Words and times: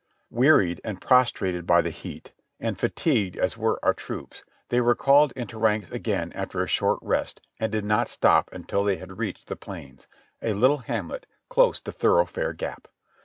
Wearied 0.31 0.81
and 0.83 0.99
prostrated 0.99 1.67
by 1.67 1.83
the 1.83 1.91
heat, 1.91 2.31
and 2.59 2.75
fatigued 2.75 3.37
as 3.37 3.53
v^'ere 3.53 3.77
our 3.83 3.93
troops, 3.93 4.43
they 4.69 4.81
were 4.81 4.95
called 4.95 5.31
into 5.35 5.59
ranks 5.59 5.91
again 5.91 6.31
after 6.33 6.63
a 6.63 6.67
short 6.67 6.97
rest, 7.03 7.39
and 7.59 7.71
did 7.71 7.85
not 7.85 8.09
stop 8.09 8.49
until 8.51 8.83
they 8.83 8.97
had 8.97 9.19
reached 9.19 9.47
the 9.47 9.55
Plains, 9.55 10.07
a 10.41 10.53
little 10.53 10.79
hamlet 10.79 11.27
close 11.49 11.79
to 11.81 11.91
Thoroughfare 11.91 12.53
Gap. 12.53 12.87